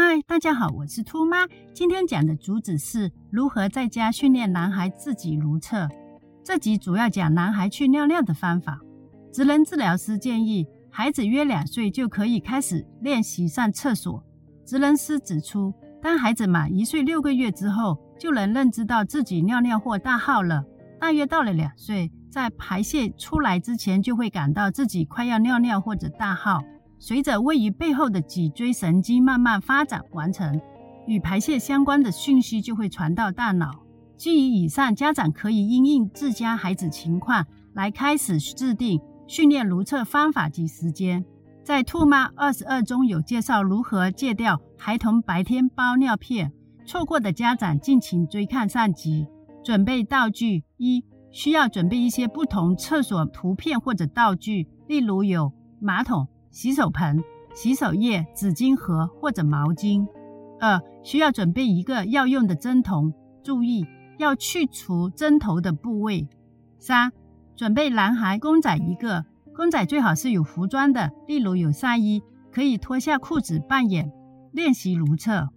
[0.00, 1.38] 嗨，大家好，我是兔妈。
[1.74, 5.88] 今天讲的主旨是如何在家训练男孩自己如厕。
[6.44, 8.78] 这集主要讲男孩去尿尿的方法。
[9.32, 14.22] 职能治疗师建议，孩子约两岁就可以开始练习上厕所。
[14.64, 20.64] 职能师指出，当孩子满一岁六个月之后，就能认知到自己尿尿或大号了。
[21.00, 26.62] 大约到了两岁，在排泄出来之前，就会感到自己快要尿尿或者大号。
[26.98, 30.60] 随着位于背后的脊椎神经慢慢发展完成，
[31.06, 33.70] 与排泄相关的讯息就会传到大脑。
[34.16, 41.24] 基于以上，家长可以因应自家孩子情况来开始制定训练如厕方法及时间。
[41.62, 46.52] 在《兔妈二十二》中有介绍如何戒掉孩童白天包尿片，
[46.84, 49.28] 错过的家长敬请追看上集。
[49.62, 56.26] 准备道具一，需要准备一些不同厕所图片或者道具，例如有马桶。
[56.50, 57.22] 洗手盆、
[57.54, 60.06] 洗手液、纸巾盒或者毛巾。
[60.60, 63.12] 二、需要准备一个要用的针筒，
[63.44, 63.86] 注意
[64.18, 66.28] 要去除针头的部位。
[66.78, 67.12] 三、
[67.54, 69.24] 准备男孩公仔一个，
[69.54, 74.10] 公仔最好是有服装的，例如有上衣，可以脱下裤子扮演
[74.52, 75.48] 练习如厕。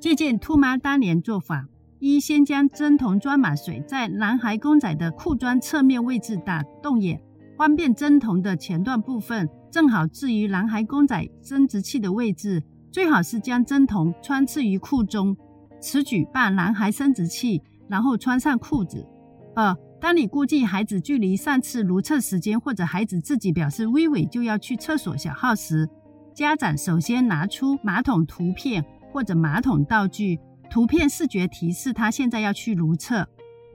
[0.00, 1.66] 借鉴兔妈当年做法：
[1.98, 7.22] 一、先将针筒装满水，在男孩公仔的裤装侧面位置打洞眼，
[7.56, 9.48] 方便针筒的前段部分。
[9.70, 15.36] 正好置于男孩公仔生殖器的位置，最好是将针筒穿刺于裤中，
[15.80, 19.06] 此举伴男孩生殖器，然后穿上裤子。
[19.54, 25.88] 二，当你估计孩子距离上次如厕时间，或者孩子自己表示微微就要去厕所小号时，
[26.34, 33.28] 家长首先拿出马桶图片或者马桶道具，图片视觉提示他现在要去如厕。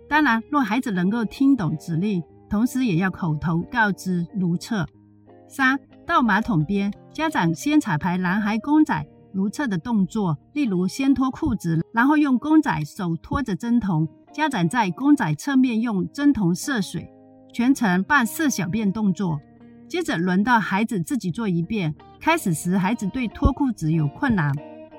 [0.09, 4.85] 当然，若孩子能够听懂指令，同时也要口头告知如厕。
[5.55, 17.09] 三到马桶边，家长先彩排男孩公仔如厕的动作，例如先脱裤子，然后用公仔手托着针筒，家长在公仔侧面用针筒射水，
[17.53, 19.39] 全程伴射小便动作。
[19.87, 21.95] 接着轮到孩子自己做一遍。
[22.19, 24.51] 开始时孩子对脱裤子有困难，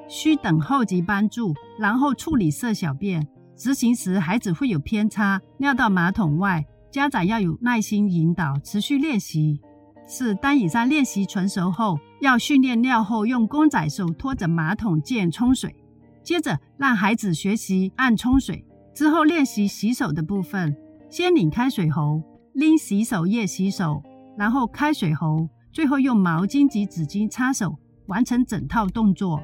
[0.08, 3.28] 需等候及帮助，然后处理射小便。
[3.54, 9.60] 执行时孩子会有偏差，尿到马桶外，家长要有耐心引导，持续练习。
[10.06, 15.74] 是当以上练习成熟后，要训练尿后用公仔手托着马桶键冲水，
[16.22, 18.64] 接着让孩子学习按冲水，
[18.94, 20.76] 之后练习洗手的部分，
[21.10, 22.22] 先拧开水喉，
[22.52, 24.02] 拎洗手液洗手，
[24.36, 29.42] 然后开水喉，最后用毛巾及纸巾擦手，完成整套动作。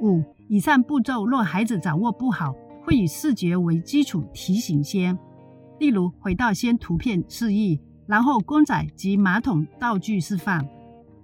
[0.00, 5.18] 五以上步骤若孩子掌握不好，会以视觉为基础提醒先，
[5.78, 7.78] 例如回到先图片示意。
[8.06, 10.68] 然后公仔及马桶道具示范，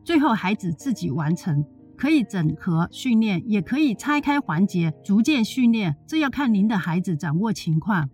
[0.04, 1.65] 最后孩子自己完成。
[1.94, 8.10] 可以整合训练，也可以拆开环节逐渐训练，这要看您的孩子掌握情况。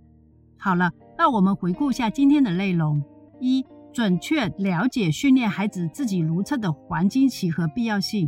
[0.59, 3.03] 好了，那我们回顾一下今天的内容：
[3.41, 8.27] 一、准确了解训练孩子自己如厕的黄金期和必要性；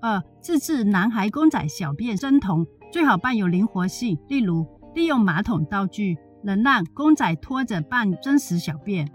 [0.00, 9.06] 二、自制男孩公仔小便针筒，最好伴有灵活性，例如利用马桶道具，能让公仔拖着办真实小便。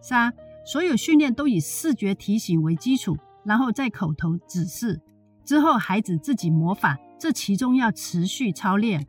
[0.00, 0.32] 三，
[0.64, 5.00] 所有训练都以视觉提醒为基础，然后再口头指示，
[5.44, 9.06] 之后孩子自己模仿，这其中要持续操练。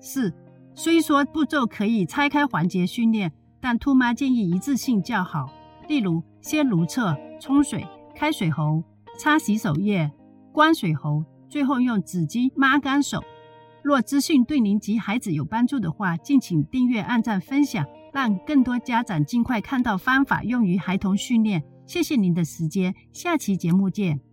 [0.00, 0.32] 四，
[0.74, 5.52] 虽说步骤可以拆开环节训练，但兔妈建议一致性较好。
[5.88, 8.82] 例如，先如厕、冲水、开水喉、
[9.18, 10.10] 擦洗手液、
[10.52, 13.22] 关水喉，最后用纸巾抹干手。
[13.82, 17.84] 若资讯对您及孩子有帮助的话，敬请订阅、按赞、分享。
[18.12, 21.62] 让更多家长尽快看到方法用于孩童训练。
[21.86, 24.29] 谢谢您的时间，下期节目见。